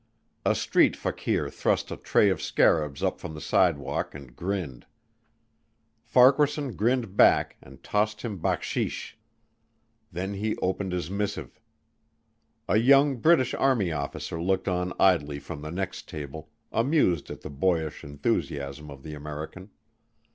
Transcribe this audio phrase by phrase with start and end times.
[0.43, 4.87] A street fakir thrust a tray of scarabs up from the sidewalk and grinned.
[6.01, 9.13] Farquaharson grinned back and tossed him backsheesh.
[10.11, 11.61] Then he opened his missive.
[12.67, 17.51] A young British army officer looked on idly from the next table, amused at the
[17.51, 19.69] boyish enthusiasm of the American.